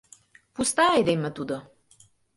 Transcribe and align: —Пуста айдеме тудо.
—Пуста 0.55 0.83
айдеме 0.95 1.29
тудо. 1.37 1.57